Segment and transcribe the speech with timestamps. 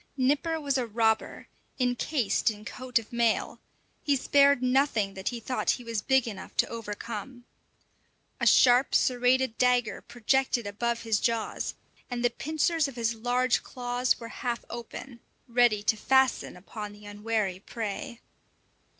[0.17, 1.47] Nipper was a robber,
[1.79, 3.59] encased in coat of mail;
[4.01, 7.45] he spared nothing that he thought he was big enough to overcome.
[8.39, 11.75] A sharp, serrated dagger projected above his jaws,
[12.09, 17.05] and the pincers of his large claws were half open, ready to fasten upon the
[17.05, 18.21] unwary prey.